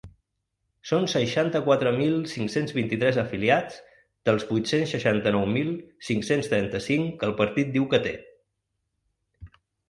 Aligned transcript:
Són 0.91 1.03
seixanta-quatre 1.11 1.91
mil 1.97 2.15
cinc-cents 2.31 2.73
vint-i-tres 2.77 3.19
afiliats 3.23 3.77
dels 4.29 4.47
vuit-cents 4.53 4.95
seixanta-nou 4.95 5.45
mil 5.59 5.71
cinc-cents 6.09 6.51
trenta-cinc 6.55 7.13
que 7.21 7.29
el 7.31 7.37
partit 7.43 7.71
diu 7.77 7.87
que 7.93 8.01
té. 8.09 8.17